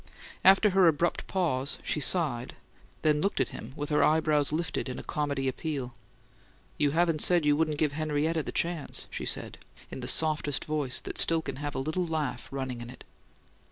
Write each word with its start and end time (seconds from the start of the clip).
After 0.43 0.71
her 0.71 0.87
abrupt 0.87 1.27
pause, 1.27 1.77
she 1.83 1.99
sighed, 1.99 2.55
then 3.03 3.21
looked 3.21 3.39
at 3.39 3.49
him 3.49 3.71
with 3.75 3.91
her 3.91 4.03
eyebrows 4.03 4.51
lifted 4.51 4.89
in 4.89 4.97
a 4.97 5.03
comedy 5.03 5.47
appeal. 5.47 5.93
"You 6.79 6.89
haven't 6.89 7.21
said 7.21 7.45
you 7.45 7.55
wouldn't 7.55 7.77
give 7.77 7.91
Henrietta 7.91 8.41
the 8.41 8.51
chance," 8.51 9.05
she 9.11 9.25
said, 9.25 9.59
in 9.91 9.99
the 9.99 10.07
softest 10.07 10.65
voice 10.65 11.01
that 11.01 11.17
can 11.17 11.21
still 11.21 11.43
have 11.57 11.75
a 11.75 11.77
little 11.77 12.07
laugh 12.07 12.47
running 12.49 12.81
in 12.81 12.89
it. 12.89 13.03